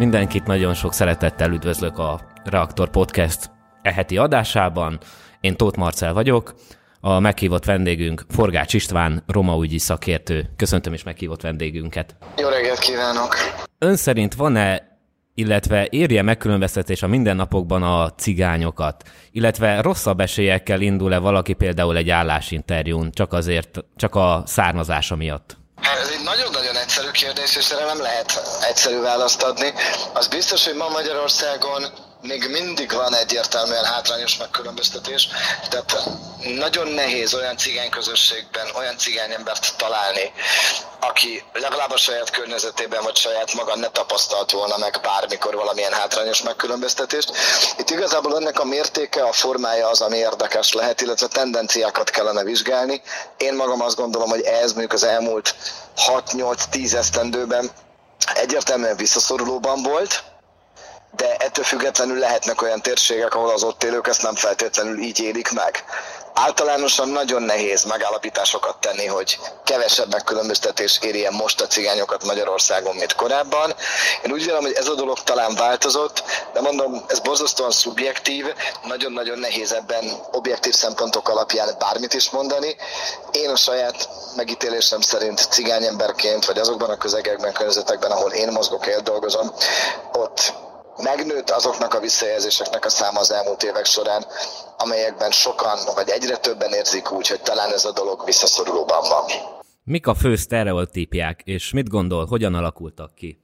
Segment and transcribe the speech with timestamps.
[0.00, 3.50] Mindenkit nagyon sok szeretettel üdvözlök a Reaktor Podcast
[3.82, 4.98] eheti adásában.
[5.40, 6.54] Én Tóth Marcel vagyok,
[7.00, 10.50] a meghívott vendégünk Forgács István, romaügyi szakértő.
[10.56, 12.16] Köszöntöm is meghívott vendégünket.
[12.36, 13.34] Jó reggelt kívánok!
[13.78, 14.88] Ön szerint van-e
[15.34, 23.10] illetve érje megkülönböztetés a mindennapokban a cigányokat, illetve rosszabb esélyekkel indul-e valaki például egy állásinterjún,
[23.10, 25.59] csak azért, csak a származása miatt?
[25.80, 29.74] Hát ez egy nagyon-nagyon egyszerű kérdés, és erre nem lehet egyszerű választ adni.
[30.12, 31.86] Az biztos, hogy ma Magyarországon
[32.22, 35.28] még mindig van egyértelműen hátrányos megkülönböztetés,
[35.68, 36.08] tehát
[36.56, 40.32] nagyon nehéz olyan cigány közösségben olyan cigány embert találni,
[41.00, 46.42] aki legalább a saját környezetében vagy saját maga ne tapasztalt volna meg bármikor valamilyen hátrányos
[46.42, 47.32] megkülönböztetést.
[47.78, 53.02] Itt igazából ennek a mértéke, a formája az, ami érdekes lehet, illetve tendenciákat kellene vizsgálni.
[53.36, 55.54] Én magam azt gondolom, hogy ez mondjuk az elmúlt
[56.06, 57.70] 6-8-10 esztendőben
[58.34, 60.24] egyértelműen visszaszorulóban volt,
[61.16, 65.50] de ettől függetlenül lehetnek olyan térségek, ahol az ott élők ezt nem feltétlenül így élik
[65.50, 65.84] meg.
[66.34, 73.74] Általánosan nagyon nehéz megállapításokat tenni, hogy kevesebb megkülönböztetés érje most a cigányokat Magyarországon, mint korábban.
[74.24, 76.22] Én úgy vélem, hogy ez a dolog talán változott,
[76.52, 78.46] de mondom, ez borzasztóan szubjektív,
[78.84, 82.76] nagyon-nagyon nehéz ebben objektív szempontok alapján bármit is mondani.
[83.30, 89.52] Én a saját megítélésem szerint cigányemberként, vagy azokban a közegekben, környezetekben, ahol én mozgok, dolgozom,
[90.12, 90.59] ott
[91.02, 94.24] megnőtt azoknak a visszajelzéseknek a száma az elmúlt évek során,
[94.76, 99.24] amelyekben sokan, vagy egyre többen érzik úgy, hogy talán ez a dolog visszaszorulóban van.
[99.84, 103.38] Mik a fő sztereotípiák, és mit gondol, hogyan alakultak ki?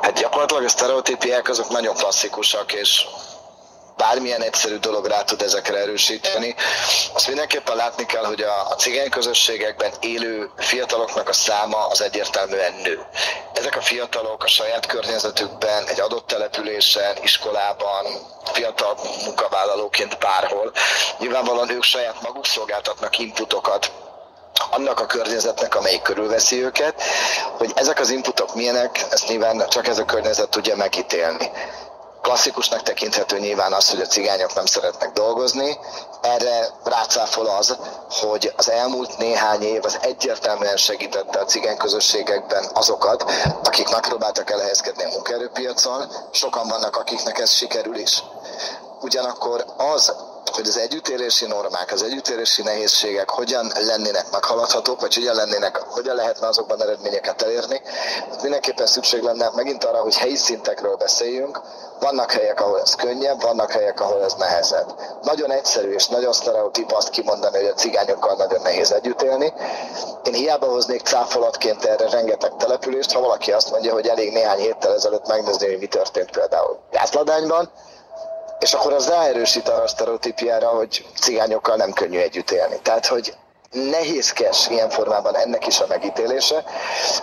[0.00, 3.06] Hát gyakorlatilag a sztereotípiák azok nagyon klasszikusak, és
[3.96, 6.54] bármilyen egyszerű dolog rá tud ezekre erősíteni.
[7.12, 12.74] Azt mindenképpen látni kell, hogy a, a cigány közösségekben élő fiataloknak a száma az egyértelműen
[12.82, 13.06] nő.
[13.54, 18.04] Ezek a fiatalok a saját környezetükben, egy adott településen, iskolában,
[18.52, 20.72] fiatal munkavállalóként bárhol,
[21.18, 23.92] nyilvánvalóan ők saját maguk szolgáltatnak inputokat
[24.70, 27.02] annak a környezetnek, amelyik körülveszi őket,
[27.56, 31.50] hogy ezek az inputok milyenek, ezt nyilván csak ez a környezet tudja megítélni.
[32.24, 35.78] Klasszikusnak tekinthető nyilván az, hogy a cigányok nem szeretnek dolgozni.
[36.20, 37.76] Erre rácáfol az,
[38.08, 43.24] hogy az elmúlt néhány év az egyértelműen segítette a cigány közösségekben azokat,
[43.64, 46.12] akik megpróbáltak elhelyezkedni a munkaerőpiacon.
[46.30, 48.22] Sokan vannak, akiknek ez sikerül is.
[49.00, 50.14] Ugyanakkor az,
[50.50, 56.46] hogy az együttélési normák, az együttélési nehézségek hogyan lennének meghaladhatók, vagy hogyan, lennének, hogyan lehetne
[56.46, 57.80] azokban eredményeket elérni.
[58.30, 61.60] Hát mindenképpen szükség lenne megint arra, hogy helyi szintekről beszéljünk.
[62.00, 65.00] Vannak helyek, ahol ez könnyebb, vannak helyek, ahol ez nehezebb.
[65.22, 69.52] Nagyon egyszerű és nagyon sztereotíp azt kimondani, hogy a cigányokkal nagyon nehéz együtt élni.
[70.24, 74.94] Én hiába hoznék cáfolatként erre rengeteg települést, ha valaki azt mondja, hogy elég néhány héttel
[74.94, 77.70] ezelőtt megnézni, hogy mi történt például Gászladányban,
[78.58, 82.78] és akkor az ráerősít arra a sztereotípiára, hogy cigányokkal nem könnyű együtt élni.
[82.82, 83.34] Tehát, hogy
[83.70, 86.64] nehézkes ilyen formában ennek is a megítélése.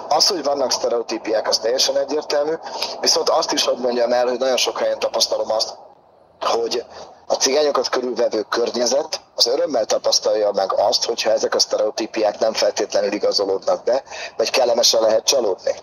[0.10, 2.54] Az, hogy vannak sztereotípiák, az teljesen egyértelmű,
[3.00, 5.74] viszont azt is hadd mondjam el, hogy nagyon sok helyen tapasztalom azt,
[6.40, 6.86] hogy
[7.28, 13.12] a cigányokat körülvevő környezet az örömmel tapasztalja meg azt, hogyha ezek a sztereotípiák nem feltétlenül
[13.12, 14.04] igazolódnak be,
[14.38, 15.76] vagy kellemesen lehet csalódni.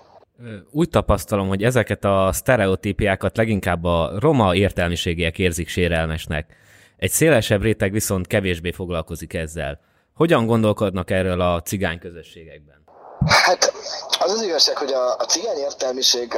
[0.71, 6.56] Úgy tapasztalom, hogy ezeket a sztereotípiákat leginkább a roma értelmiségiek érzik sérelmesnek.
[6.97, 9.81] Egy szélesebb réteg viszont kevésbé foglalkozik ezzel.
[10.15, 12.84] Hogyan gondolkodnak erről a cigány közösségekben?
[13.26, 13.72] Hát
[14.21, 16.32] az az igazság, hogy a, a cigány értelmiség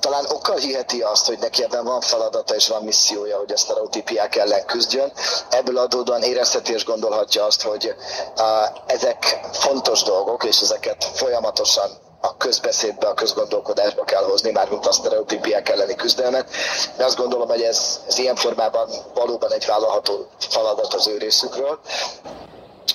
[0.00, 4.36] talán okkal hiheti azt, hogy neki ebben van feladata és van missziója, hogy a sztereotípiák
[4.36, 5.12] ellen küzdjön.
[5.50, 7.94] Ebből adódóan érezheti és gondolhatja azt, hogy
[8.36, 8.44] uh,
[8.86, 11.90] ezek fontos dolgok, és ezeket folyamatosan
[12.24, 16.50] a közbeszédbe, a közgondolkodásba kell hozni, már mint a sztereotípiák elleni küzdelmet.
[16.96, 21.78] De azt gondolom, hogy ez, ez ilyen formában valóban egy vállalható feladat az ő részükről.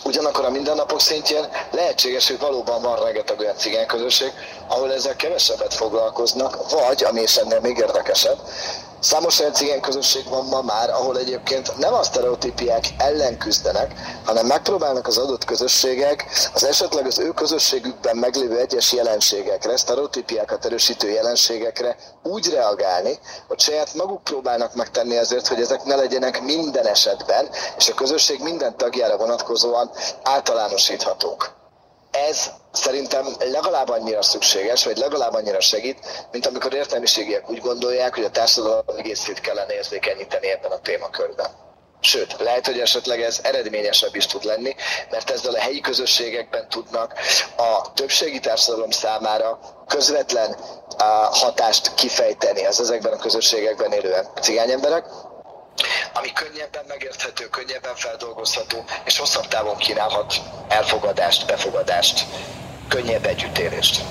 [0.04, 4.32] Ugyanakkor a mindennapok szintjén lehetséges, hogy valóban van rengeteg olyan cigány közösség,
[4.68, 8.38] ahol ezzel kevesebbet foglalkoznak, vagy, ami is ennél még érdekesebb,
[9.00, 13.94] Számos olyan cigány közösség van ma már, ahol egyébként nem a sztereotípiák ellen küzdenek,
[14.26, 21.10] hanem megpróbálnak az adott közösségek az esetleg az ő közösségükben meglévő egyes jelenségekre, sztereotípiákat erősítő
[21.10, 27.50] jelenségekre úgy reagálni, hogy saját maguk próbálnak megtenni azért, hogy ezek ne legyenek minden esetben,
[27.78, 29.92] és a közösség minden tagjára vonatkozóan
[30.24, 31.57] általánosíthatók.
[32.30, 38.24] Ez szerintem legalább annyira szükséges, vagy legalább annyira segít, mint amikor értelmiségiek úgy gondolják, hogy
[38.24, 41.66] a társadalom egészét kellene érzékenyíteni ebben a témakörben.
[42.00, 44.76] Sőt, lehet, hogy esetleg ez eredményesebb is tud lenni,
[45.12, 47.14] mert ezzel a helyi közösségekben tudnak
[47.58, 50.56] a többségi társadalom számára közvetlen
[51.32, 55.06] hatást kifejteni az ezekben a közösségekben élő cigány emberek,
[56.14, 60.34] ami könnyebben megérthető, könnyebben feldolgozható, és hosszabb távon kínálhat
[60.68, 62.26] elfogadást, befogadást,
[62.88, 64.04] könnyebb együttélést.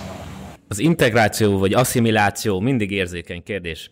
[0.68, 3.90] Az integráció vagy asszimiláció mindig érzékeny kérdés.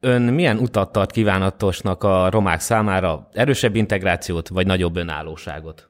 [0.00, 3.28] Ön milyen utat tart kívánatosnak a romák számára?
[3.32, 5.87] Erősebb integrációt vagy nagyobb önállóságot?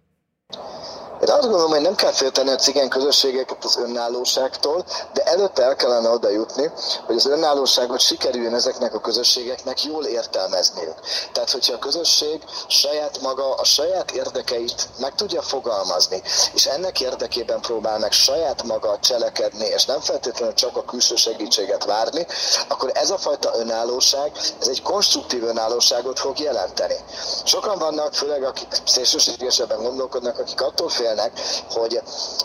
[1.21, 5.77] Én azt gondolom, hogy nem kell félteni a cigány közösségeket az önállóságtól, de előtte el
[5.77, 6.71] kellene oda jutni,
[7.07, 10.95] hogy az önállóságot sikerüljön ezeknek a közösségeknek jól értelmezniük.
[11.33, 16.23] Tehát, hogyha a közösség saját maga a saját érdekeit meg tudja fogalmazni,
[16.55, 21.85] és ennek érdekében próbál meg saját maga cselekedni, és nem feltétlenül csak a külső segítséget
[21.85, 22.27] várni,
[22.69, 26.97] akkor ez a fajta önállóság, ez egy konstruktív önállóságot fog jelenteni.
[27.45, 31.33] Sokan vannak, főleg akik szélsőségesebben gondolkodnak, akik attól fél beszélnek,
[31.73, 32.01] hogy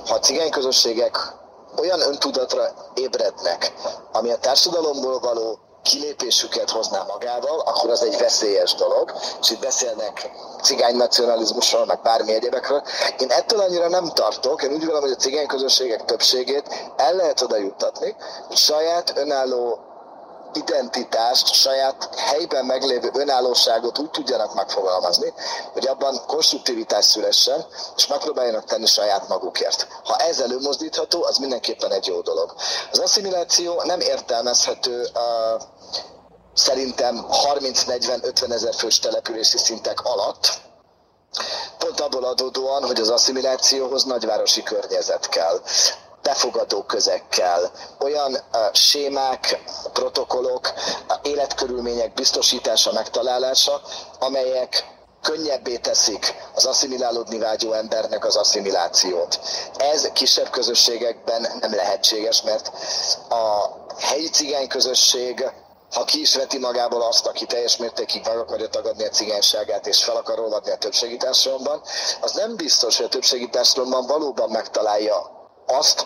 [0.07, 1.17] ha a cigány közösségek
[1.77, 3.73] olyan öntudatra ébrednek,
[4.11, 10.29] ami a társadalomból való kilépésüket hozná magával, akkor az egy veszélyes dolog, és itt beszélnek
[10.61, 12.83] cigány nacionalizmusról, meg bármi egyebekről.
[13.19, 17.41] Én ettől annyira nem tartok, én úgy vélem, hogy a cigány közösségek többségét el lehet
[17.41, 18.15] oda juttatni,
[18.49, 19.79] saját önálló
[20.57, 25.33] identitást, saját helyben meglévő önállóságot úgy tudjanak megfogalmazni,
[25.73, 27.65] hogy abban konstruktivitás szülessen,
[27.95, 29.87] és megpróbáljanak tenni saját magukért.
[30.03, 32.53] Ha ez előmozdítható, az mindenképpen egy jó dolog.
[32.91, 35.61] Az asszimiláció nem értelmezhető uh,
[36.53, 40.61] szerintem 30-40-50 ezer fős települési szintek alatt,
[41.77, 45.61] pont abból adódóan, hogy az asszimilációhoz nagyvárosi környezet kell
[46.23, 49.61] befogadó közekkel, olyan uh, sémák,
[49.93, 50.73] protokollok,
[51.21, 53.81] életkörülmények biztosítása, megtalálása,
[54.19, 54.91] amelyek
[55.21, 59.39] könnyebbé teszik az asszimilálódni vágyó embernek az asszimilációt.
[59.77, 62.71] Ez kisebb közösségekben nem lehetséges, mert
[63.29, 65.51] a helyi cigány közösség
[65.93, 70.03] ha ki is veti magából azt, aki teljes mértékig meg akarja tagadni a cigányságát és
[70.03, 71.81] fel akar róladni a többségi társadalomban,
[72.21, 75.32] az nem biztos, hogy a többségi társadalomban valóban megtalálja
[75.65, 76.05] azt,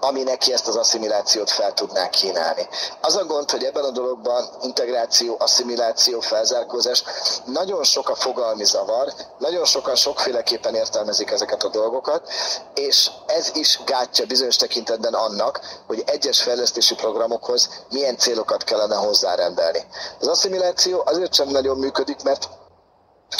[0.00, 2.68] ami neki ezt az asszimilációt fel tudná kínálni.
[3.00, 7.04] Az a gond, hogy ebben a dologban integráció, asszimiláció, felzárkózás,
[7.44, 12.28] nagyon sok a fogalmi zavar, nagyon sokan sokféleképpen értelmezik ezeket a dolgokat,
[12.74, 19.86] és ez is gátja bizonyos tekintetben annak, hogy egyes fejlesztési programokhoz milyen célokat kellene hozzárendelni.
[20.20, 22.48] Az asszimiláció azért sem nagyon működik, mert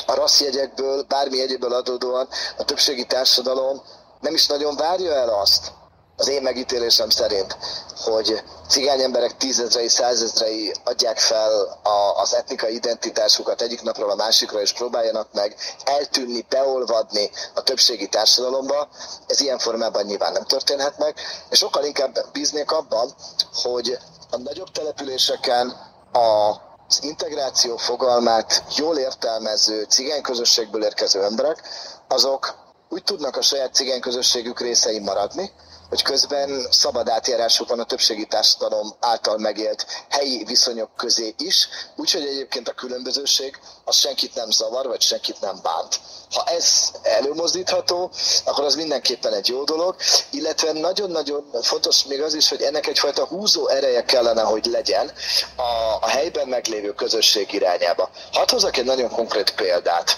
[0.06, 3.82] a rasszjegyekből, bármi egyéből adódóan a többségi társadalom
[4.22, 5.72] nem is nagyon várja el azt,
[6.16, 7.56] az én megítélésem szerint,
[8.04, 14.60] hogy cigány emberek tízezrei, százezrei adják fel a, az etnikai identitásukat egyik napról a másikra,
[14.60, 18.88] és próbáljanak meg eltűnni, beolvadni a többségi társadalomba.
[19.26, 21.14] Ez ilyen formában nyilván nem történhet meg,
[21.50, 23.14] és sokkal inkább bíznék abban,
[23.52, 23.98] hogy
[24.30, 25.68] a nagyobb településeken
[26.12, 26.56] a
[26.88, 31.62] az integráció fogalmát jól értelmező cigány közösségből érkező emberek,
[32.08, 32.54] azok
[32.92, 35.50] úgy tudnak a saját cigány közösségük részei maradni,
[35.88, 42.22] hogy közben szabad átjárásuk van a többségi társadalom által megélt helyi viszonyok közé is, úgyhogy
[42.26, 46.00] egyébként a különbözőség az senkit nem zavar, vagy senkit nem bánt.
[46.30, 48.10] Ha ez előmozdítható,
[48.44, 49.96] akkor az mindenképpen egy jó dolog,
[50.30, 55.12] illetve nagyon-nagyon fontos még az is, hogy ennek egyfajta húzó ereje kellene, hogy legyen
[55.56, 58.10] a, a helyben meglévő közösség irányába.
[58.32, 60.16] Hadd hozzak egy nagyon konkrét példát.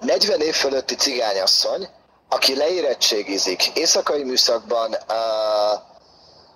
[0.00, 1.88] 40 év fölötti cigányasszony,
[2.28, 5.80] aki leérettségizik, éjszakai műszakban uh,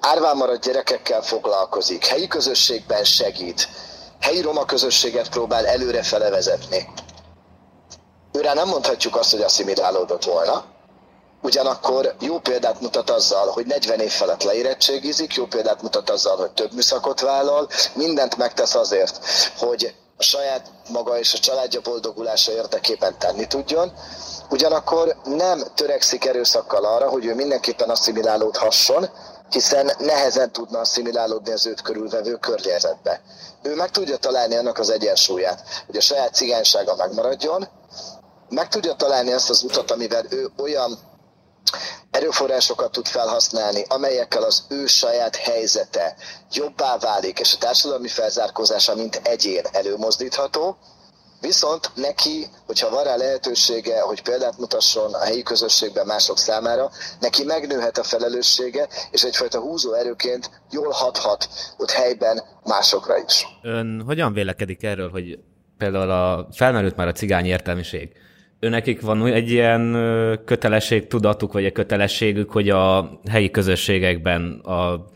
[0.00, 3.68] árván maradt gyerekekkel foglalkozik, helyi közösségben segít,
[4.20, 6.88] helyi roma közösséget próbál előre felevezetni.
[8.32, 10.64] Őre nem mondhatjuk azt, hogy asszimilálódott volna,
[11.42, 16.52] ugyanakkor jó példát mutat azzal, hogy 40 év felett leérettségizik, jó példát mutat azzal, hogy
[16.52, 19.20] több műszakot vállal, mindent megtesz azért,
[19.58, 23.92] hogy a saját maga és a családja boldogulása érdekében tenni tudjon,
[24.50, 29.08] ugyanakkor nem törekszik erőszakkal arra, hogy ő mindenképpen asszimilálódhasson,
[29.50, 33.20] hiszen nehezen tudna asszimilálódni az őt körülvevő környezetbe.
[33.62, 37.68] Ő meg tudja találni annak az egyensúlyát, hogy a saját cigánysága megmaradjon,
[38.48, 40.98] meg tudja találni azt az utat, amivel ő olyan
[42.10, 46.16] erőforrásokat tud felhasználni, amelyekkel az ő saját helyzete
[46.52, 50.76] jobbá válik, és a társadalmi felzárkózása, mint egyén előmozdítható,
[51.46, 56.90] Viszont neki, hogyha van rá lehetősége, hogy példát mutasson a helyi közösségben mások számára,
[57.20, 63.46] neki megnőhet a felelőssége, és egyfajta húzó erőként jól hathat ott helyben másokra is.
[63.62, 65.38] Ön hogyan vélekedik erről, hogy
[65.78, 68.12] például a, felmerült már a cigány értelmiség.
[68.64, 69.92] Őnekik van egy ilyen
[70.44, 75.06] kötelesség tudatuk, vagy egy kötelességük, hogy a helyi közösségekben a,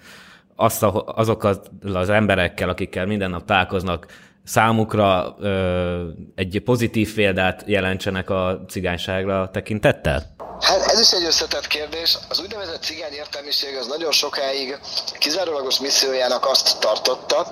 [0.56, 1.62] azt a, azokkal
[1.94, 4.06] az emberekkel, akikkel minden nap találkoznak,
[4.44, 10.22] számukra ö, egy pozitív példát jelentsenek a cigányságra tekintettel?
[10.60, 12.18] Hát ez is egy összetett kérdés.
[12.28, 14.78] Az úgynevezett cigány értelmiség az nagyon sokáig
[15.18, 17.46] kizárólagos missziójának azt tartotta,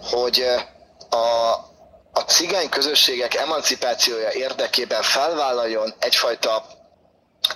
[0.00, 0.42] hogy
[1.10, 1.54] a
[2.28, 6.64] cigány közösségek emancipációja érdekében felvállaljon egyfajta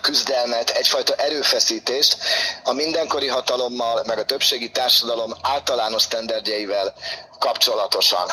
[0.00, 2.17] küzdelmet, egyfajta erőfeszítést
[2.64, 6.95] a mindenkori hatalommal, meg a többségi társadalom általános sztenderdjeivel
[7.38, 8.29] kapcsolatosan.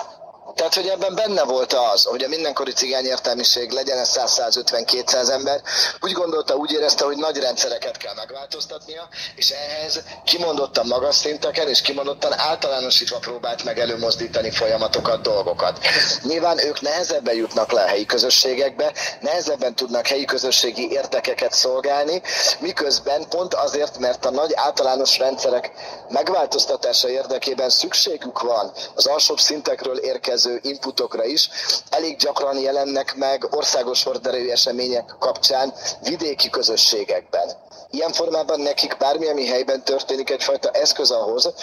[0.56, 5.62] Tehát, hogy ebben benne volt az, hogy a mindenkori cigány értelmiség legyen ez 100-150-200 ember,
[6.00, 11.82] úgy gondolta, úgy érezte, hogy nagy rendszereket kell megváltoztatnia, és ehhez kimondottan magas szinteken és
[11.82, 15.80] kimondottan általánosítva próbált meg előmozdítani folyamatokat, dolgokat.
[16.24, 22.22] Nyilván ők nehezebben jutnak le a helyi közösségekbe, nehezebben tudnak helyi közösségi értekeket szolgálni,
[22.60, 25.72] miközben pont azért, mert a nagy általános rendszerek
[26.10, 31.50] megváltoztatása érdekében szükségük van az alsóbb szintekről érkező érkező inputokra is
[31.90, 37.50] elég gyakran jelennek meg országos horderejű események kapcsán vidéki közösségekben.
[37.90, 41.54] Ilyen formában nekik bármilyen helyben történik egyfajta eszköz ahhoz,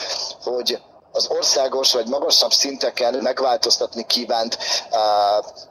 [0.42, 0.78] hogy
[1.16, 4.58] az országos vagy magasabb szinteken megváltoztatni kívánt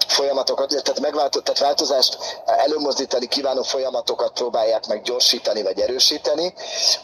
[0.08, 6.54] folyamatokat, tehát, megváltoz, tehát változást előmozdítani kívánó folyamatokat próbálják meg gyorsítani vagy erősíteni.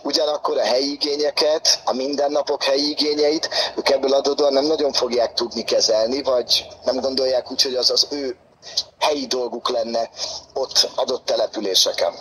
[0.03, 5.63] Ugyanakkor a helyi igényeket, a mindennapok helyi igényeit ők ebből adódóan nem nagyon fogják tudni
[5.63, 8.37] kezelni, vagy nem gondolják úgy, hogy az az ő
[8.99, 10.09] helyi dolguk lenne
[10.53, 12.13] ott adott településeken.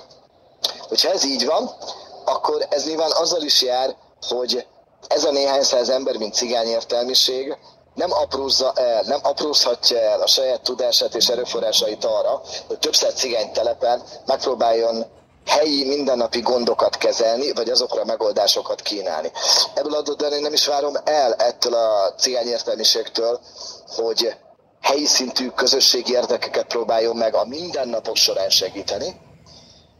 [0.89, 1.71] Hogyha ez így van,
[2.25, 3.97] akkor ez nyilván azzal is jár,
[4.29, 4.67] hogy
[5.11, 7.57] ez a néhány száz ember, mint cigány értelmiség,
[7.95, 13.15] nem aprózza el, nem aprózhatja el a saját tudását és erőforrásait arra, hogy több száz
[13.15, 15.07] cigány telepen megpróbáljon
[15.47, 19.33] helyi mindennapi gondokat kezelni, vagy azokra megoldásokat kínálni.
[19.75, 23.41] Ebből adódóan én nem is várom el ettől a cigány értelmiségtől,
[23.97, 24.37] hogy
[24.81, 29.21] helyi szintű közösségi érdekeket próbáljon meg a mindennapok során segíteni.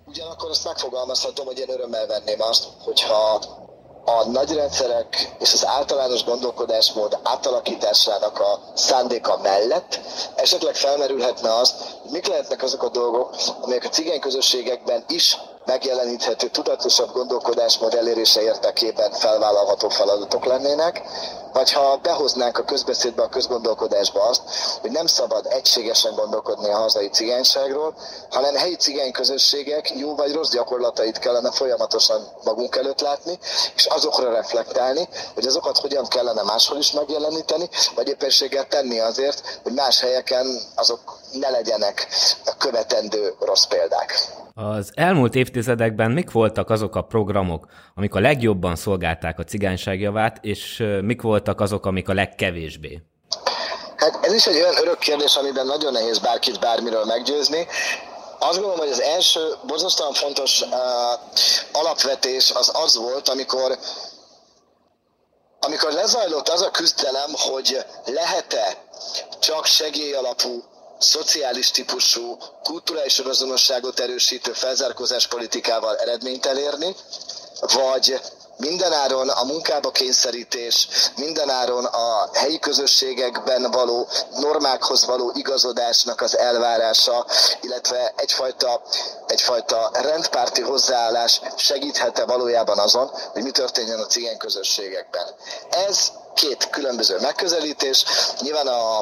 [0.07, 3.41] Ugyanakkor azt megfogalmazhatom, hogy én örömmel venném azt, hogyha
[4.05, 10.01] a nagy rendszerek és az általános gondolkodásmód átalakításának a szándéka mellett
[10.35, 16.49] esetleg felmerülhetne az, hogy mik lehetnek azok a dolgok, amelyek a cigány közösségekben is megjeleníthető
[16.49, 21.03] tudatosabb gondolkodásmód elérése érdekében felvállalható feladatok lennének,
[21.53, 24.43] vagy ha behoznánk a közbeszédbe, a közgondolkodásba azt,
[24.81, 27.95] hogy nem szabad egységesen gondolkodni a hazai cigányságról,
[28.31, 33.39] hanem helyi cigány közösségek jó vagy rossz gyakorlatait kellene folyamatosan magunk előtt látni,
[33.75, 39.73] és azokra reflektálni, hogy azokat hogyan kellene máshol is megjeleníteni, vagy éppenséggel tenni azért, hogy
[39.73, 42.09] más helyeken azok ne legyenek
[42.59, 44.15] követendő rossz példák.
[44.69, 50.85] Az elmúlt évtizedekben mik voltak azok a programok, amik a legjobban szolgálták a cigányság és
[51.01, 53.03] mik voltak azok, amik a legkevésbé?
[53.97, 57.67] Hát ez is egy olyan örök kérdés, amiben nagyon nehéz bárkit bármiről meggyőzni.
[58.39, 60.69] Azt gondolom, hogy az első borzasztóan fontos uh,
[61.73, 63.79] alapvetés az az volt, amikor
[65.61, 68.77] amikor lezajlott az a küzdelem, hogy lehet-e
[69.41, 70.63] csak segélyalapú
[71.01, 76.95] szociális típusú, kulturális önazonosságot erősítő felzárkózás politikával eredményt elérni,
[77.61, 78.21] vagy
[78.61, 87.27] mindenáron a munkába kényszerítés, mindenáron a helyi közösségekben való normákhoz való igazodásnak az elvárása,
[87.61, 88.83] illetve egyfajta,
[89.27, 95.27] egyfajta rendpárti hozzáállás segíthet-e valójában azon, hogy mi történjen a cigány közösségekben.
[95.71, 98.05] Ez két különböző megközelítés.
[98.41, 98.99] Nyilván a,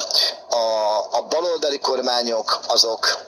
[0.49, 3.28] a, a baloldali kormányok azok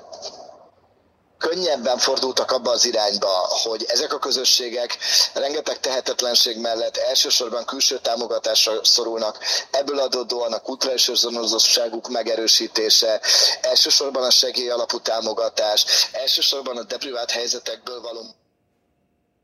[1.40, 3.28] könnyebben fordultak abba az irányba,
[3.62, 4.99] hogy ezek a közösségek
[5.35, 9.38] rengeteg tehetetlenség mellett elsősorban külső támogatásra szorulnak,
[9.70, 13.20] ebből adódóan a kulturális özonozottságuk megerősítése,
[13.61, 18.23] elsősorban a segély alapú támogatás, elsősorban a deprivált helyzetekből való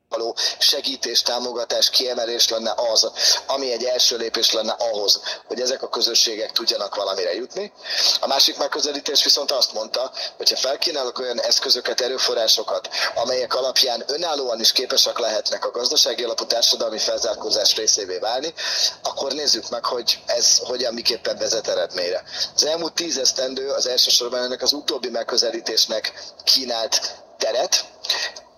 [0.08, 3.10] való segítés, támogatás, kiemelés lenne az,
[3.46, 7.72] ami egy első lépés lenne ahhoz, hogy ezek a közösségek tudjanak valamire jutni.
[8.20, 14.60] A másik megközelítés viszont azt mondta, hogy ha felkínálok olyan eszközöket, erőforrásokat, amelyek alapján önállóan
[14.60, 18.54] is képesek lehetnek a gazdasági alapú társadalmi felzárkózás részévé válni,
[19.02, 22.22] akkor nézzük meg, hogy ez hogyan miképpen vezet eredményre.
[22.54, 26.12] Az elmúlt tíz esztendő az elsősorban ennek az utóbbi megközelítésnek
[26.44, 27.00] kínált
[27.38, 27.84] teret,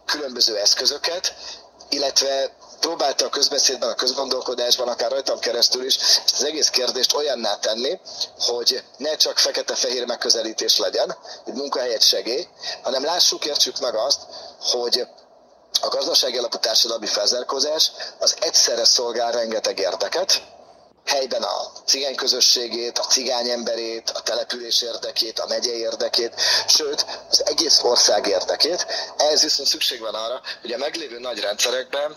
[0.08, 1.34] különböző eszközöket,
[1.88, 2.50] illetve
[2.80, 8.00] próbálta a közbeszédben, a közgondolkodásban, akár rajtam keresztül is ezt az egész kérdést olyanná tenni,
[8.38, 12.46] hogy ne csak fekete-fehér megközelítés legyen, egy munkahelyet segély,
[12.82, 14.20] hanem lássuk, értsük meg azt,
[14.60, 15.06] hogy
[15.80, 20.42] a gazdasági alapú társadalmi felzárkózás az egyszerre szolgál rengeteg érdeket,
[21.08, 26.34] helyben a cigány közösségét, a cigány emberét, a település érdekét, a megye érdekét,
[26.66, 28.86] sőt, az egész ország érdekét.
[29.16, 32.16] Ehhez viszont szükség van arra, hogy a meglévő nagy rendszerekben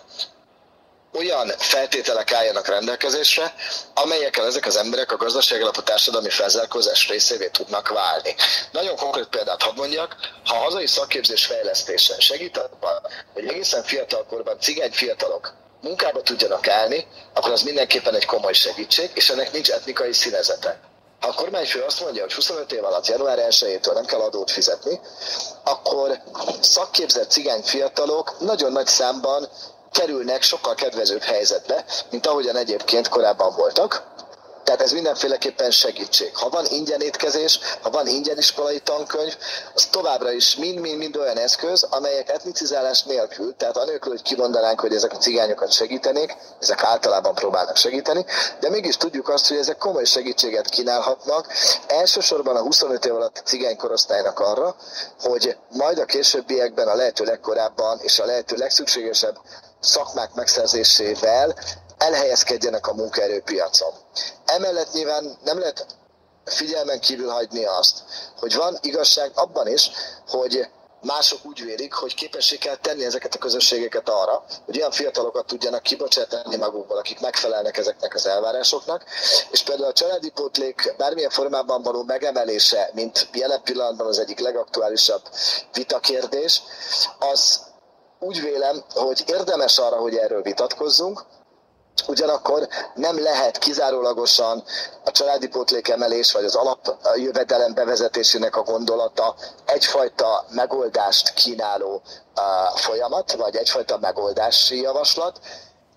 [1.14, 3.54] olyan feltételek álljanak rendelkezésre,
[3.94, 8.36] amelyekkel ezek az emberek a gazdaság alapú társadalmi felzárkózás részévé tudnak válni.
[8.72, 13.02] Nagyon konkrét példát hadd mondjak, ha a hazai szakképzés fejlesztése segít abban,
[13.34, 19.30] hogy egészen fiatalkorban cigány fiatalok munkába tudjanak állni, akkor az mindenképpen egy komoly segítség, és
[19.30, 20.80] ennek nincs etnikai színezete.
[21.20, 25.00] Ha a kormányfő azt mondja, hogy 25 év alatt január 1-től nem kell adót fizetni,
[25.64, 26.22] akkor
[26.62, 29.50] szakképzett cigány fiatalok nagyon nagy számban
[29.92, 34.04] kerülnek sokkal kedvezőbb helyzetbe, mint ahogyan egyébként korábban voltak.
[34.72, 36.36] Tehát ez mindenféleképpen segítség.
[36.36, 39.38] Ha van ingyen étkezés, ha van ingyen iskolai tankönyv,
[39.74, 45.12] az továbbra is mind-mind-mind olyan eszköz, amelyek etnicizálás nélkül, tehát anélkül, hogy kimondanánk, hogy ezek
[45.12, 48.26] a cigányokat segítenék, ezek általában próbálnak segíteni,
[48.60, 51.48] de mégis tudjuk azt, hogy ezek komoly segítséget kínálhatnak,
[51.88, 54.76] elsősorban a 25 év alatt a cigány korosztálynak arra,
[55.22, 59.36] hogy majd a későbbiekben a lehető legkorábban és a lehető legszükségesebb
[59.80, 61.56] szakmák megszerzésével
[62.02, 63.94] elhelyezkedjenek a munkaerőpiacon.
[64.46, 65.86] Emellett nyilván nem lehet
[66.46, 68.04] figyelmen kívül hagyni azt,
[68.40, 69.92] hogy van igazság abban is,
[70.28, 70.68] hogy
[71.02, 75.84] mások úgy vélik, hogy képessé kell tenni ezeket a közösségeket arra, hogy olyan fiatalokat tudjanak
[75.84, 79.04] kibocsátani magukból, akik megfelelnek ezeknek az elvárásoknak,
[79.52, 85.22] és például a családi pótlék bármilyen formában való megemelése, mint jelen pillanatban az egyik legaktuálisabb
[85.74, 86.62] vitakérdés,
[87.20, 87.60] az
[88.20, 91.26] úgy vélem, hogy érdemes arra, hogy erről vitatkozzunk,
[92.08, 94.64] Ugyanakkor nem lehet kizárólagosan
[95.06, 102.02] a családi pótlékemelés vagy az alapjövedelem bevezetésének a gondolata egyfajta megoldást kínáló
[102.76, 105.40] folyamat, vagy egyfajta megoldási javaslat.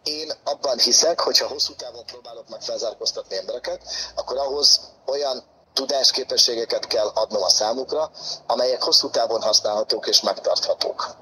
[0.02, 3.80] Én abban hiszek, hogy ha hosszú távon próbálok meg felzárkóztatni embereket,
[4.14, 8.10] akkor ahhoz olyan tudásképességeket kell adnom a számukra,
[8.46, 11.16] amelyek hosszú távon használhatók és megtarthatók.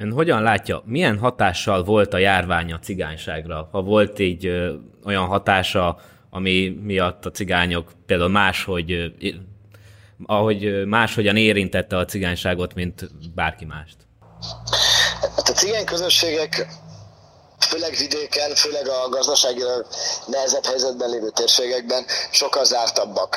[0.00, 3.68] Ön hogyan látja, milyen hatással volt a járvány a cigányságra?
[3.72, 5.98] Ha volt így ö, olyan hatása,
[6.30, 9.06] ami miatt a cigányok például máshogy, ö,
[10.26, 13.96] ahogy máshogyan érintette a cigányságot, mint bárki mást?
[15.36, 16.66] Hát a cigány közösségek
[17.58, 19.86] főleg vidéken, főleg a gazdaságilag
[20.26, 23.36] nehezebb helyzetben lévő térségekben sokkal zártabbak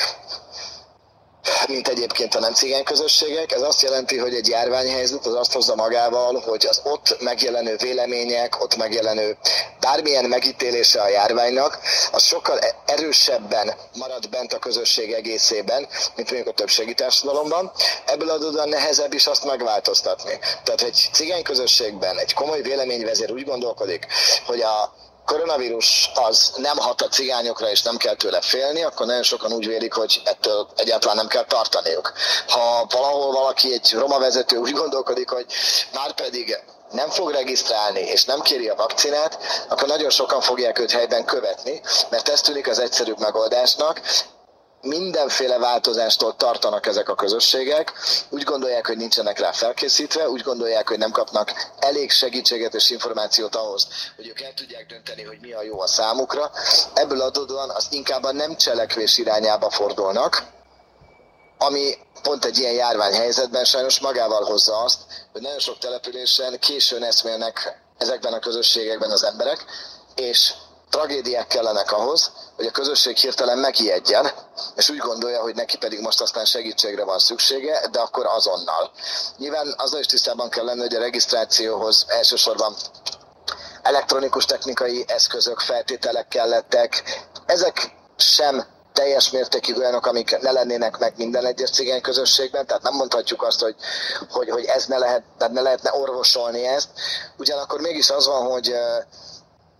[1.67, 3.51] mint egyébként a nem cigány közösségek.
[3.51, 8.61] Ez azt jelenti, hogy egy járványhelyzet az azt hozza magával, hogy az ott megjelenő vélemények,
[8.63, 9.37] ott megjelenő
[9.79, 11.79] bármilyen megítélése a járványnak,
[12.11, 17.71] az sokkal erősebben marad bent a közösség egészében, mint mondjuk a többségi társadalomban.
[18.05, 20.39] Ebből adódóan nehezebb is azt megváltoztatni.
[20.63, 24.07] Tehát egy cigány közösségben egy komoly véleményvezér úgy gondolkodik,
[24.45, 24.93] hogy a
[25.25, 29.67] koronavírus az nem hat a cigányokra, és nem kell tőle félni, akkor nagyon sokan úgy
[29.67, 32.13] vélik, hogy ettől egyáltalán nem kell tartaniuk.
[32.47, 35.45] Ha valahol valaki, egy roma vezető úgy gondolkodik, hogy
[35.93, 36.59] már pedig
[36.91, 39.37] nem fog regisztrálni, és nem kéri a vakcinát,
[39.69, 44.01] akkor nagyon sokan fogják őt helyben követni, mert ez tűnik az egyszerűbb megoldásnak,
[44.83, 47.93] mindenféle változástól tartanak ezek a közösségek,
[48.29, 53.55] úgy gondolják, hogy nincsenek rá felkészítve, úgy gondolják, hogy nem kapnak elég segítséget és információt
[53.55, 56.51] ahhoz, hogy ők el tudják dönteni, hogy mi a jó a számukra.
[56.93, 60.43] Ebből adódóan az inkább a nem cselekvés irányába fordulnak,
[61.57, 64.99] ami pont egy ilyen járványhelyzetben sajnos magával hozza azt,
[65.31, 69.65] hogy nagyon sok településen későn eszmélnek ezekben a közösségekben az emberek,
[70.15, 70.53] és
[70.89, 74.31] tragédiák kellenek ahhoz, hogy a közösség hirtelen megijedjen,
[74.75, 78.91] és úgy gondolja, hogy neki pedig most aztán segítségre van szüksége, de akkor azonnal.
[79.37, 82.75] Nyilván azzal is tisztában kell lenni, hogy a regisztrációhoz elsősorban
[83.81, 87.03] elektronikus technikai eszközök, feltételek kellettek.
[87.45, 92.93] Ezek sem teljes mértékig olyanok, amik ne lennének meg minden egyes cigány közösségben, tehát nem
[92.93, 93.75] mondhatjuk azt, hogy,
[94.29, 96.89] hogy, hogy ez ne, lehet, tehát ne lehetne orvosolni ezt.
[97.37, 98.75] Ugyanakkor mégis az van, hogy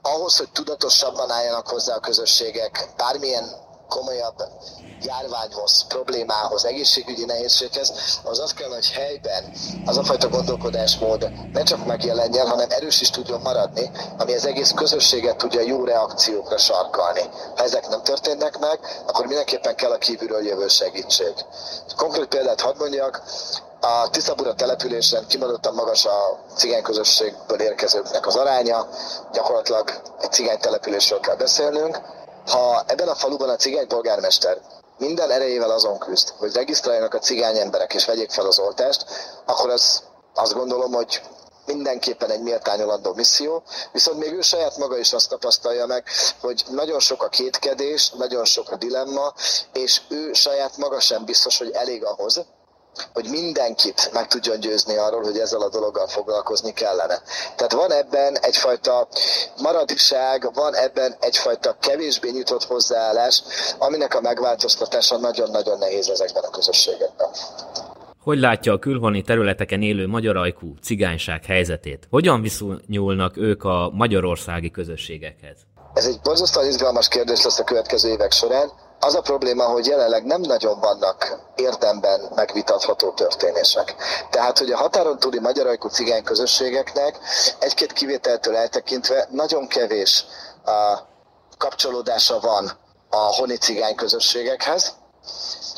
[0.05, 3.45] ahhoz, hogy tudatosabban álljanak hozzá a közösségek bármilyen
[3.89, 4.43] komolyabb
[5.01, 9.53] járványhoz, problémához, egészségügyi nehézséghez, az az kell, hogy helyben
[9.85, 14.71] az a fajta gondolkodásmód ne csak megjelenjen, hanem erős is tudjon maradni, ami az egész
[14.71, 17.21] közösséget tudja jó reakciókra sarkalni.
[17.55, 21.33] Ha ezek nem történnek meg, akkor mindenképpen kell a kívülről jövő segítség.
[21.95, 23.23] Konkrét példát hadd mondjak,
[23.85, 28.87] A Tiszabura településen kimondottan magas a cigány közösségből érkezőknek az aránya,
[29.31, 31.99] gyakorlatilag egy cigány településről kell beszélnünk.
[32.47, 34.57] Ha ebben a faluban a cigány polgármester
[34.97, 39.05] minden erejével azon küzd, hogy regisztráljanak a cigány emberek és vegyék fel az oltást,
[39.45, 41.21] akkor az azt gondolom, hogy
[41.65, 46.07] mindenképpen egy méltányolandó misszió, viszont még ő saját maga is azt tapasztalja meg,
[46.41, 49.33] hogy nagyon sok a kétkedés, nagyon sok a dilemma,
[49.73, 52.45] és ő saját maga sem biztos, hogy elég ahhoz,
[53.13, 57.21] hogy mindenkit meg tudjon győzni arról, hogy ezzel a dologgal foglalkozni kellene.
[57.55, 59.07] Tehát van ebben egyfajta
[59.61, 63.43] maradikság, van ebben egyfajta kevésbé nyitott hozzáállás,
[63.77, 67.27] aminek a megváltoztatása nagyon-nagyon nehéz ezekben a közösségekben.
[68.23, 72.07] Hogy látja a külhoni területeken élő magyarajkú cigányság helyzetét?
[72.09, 75.57] Hogyan viszonyulnak ők a magyarországi közösségekhez?
[75.93, 78.71] Ez egy borzasztóan izgalmas kérdés lesz a következő évek során.
[79.05, 83.95] Az a probléma, hogy jelenleg nem nagyon vannak érdemben megvitatható történések.
[84.29, 87.19] Tehát, hogy a határon túli magyarajkú cigány közösségeknek
[87.59, 90.25] egy-két kivételtől eltekintve nagyon kevés
[90.65, 90.99] a
[91.57, 92.71] kapcsolódása van
[93.09, 94.93] a honi cigány közösségekhez,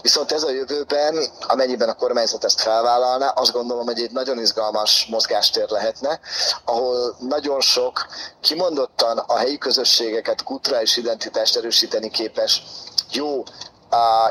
[0.02, 5.08] Viszont ez a jövőben, amennyiben a kormányzat ezt felvállalná, azt gondolom, hogy egy nagyon izgalmas
[5.10, 6.20] mozgástér lehetne,
[6.66, 8.08] ahol nagyon sok
[8.42, 12.64] kimondottan a helyi közösségeket, kulturális identitást erősíteni képes
[13.12, 13.44] jó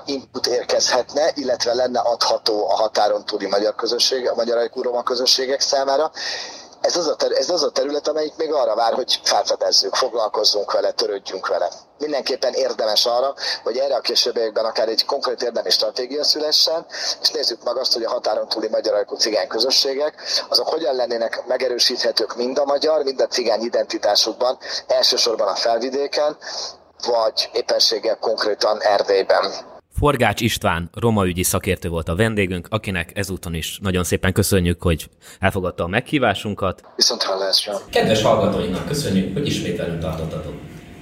[0.05, 6.11] input érkezhetne, illetve lenne adható a határon túli magyar közösség, a magyar roma közösségek számára,
[6.85, 10.73] ez az, a ter- ez az a terület, amelyik még arra vár, hogy felfedezzük, foglalkozzunk
[10.73, 11.69] vele, törődjünk vele.
[11.99, 16.87] Mindenképpen érdemes arra, hogy erre a későbbiekben akár egy konkrét érdemi stratégia szülessen,
[17.23, 21.47] és nézzük meg azt, hogy a határon túli magyar ajkú cigány közösségek, azok hogyan lennének
[21.47, 26.37] megerősíthetők mind a magyar, mind a cigány identitásukban, elsősorban a felvidéken,
[27.07, 29.45] vagy éppenséggel konkrétan Erdélyben.
[29.99, 35.09] Forgács István, roma ügyi szakértő volt a vendégünk, akinek ezúton is nagyon szépen köszönjük, hogy
[35.41, 36.83] elfogadta a meghívásunkat.
[36.97, 37.81] Viszont hallásra.
[37.91, 40.55] Kedves hallgatóinknak köszönjük, hogy ismét velünk tartottatok.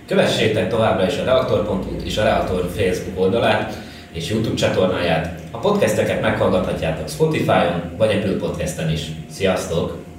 [0.07, 3.75] Kövessétek továbbra is a reaktor.hu és a Reaktor Facebook oldalát
[4.13, 5.41] és YouTube csatornáját.
[5.51, 9.07] A podcasteket meghallgathatjátok Spotify-on vagy Apple Podcasten is.
[9.31, 10.12] Sziasztok!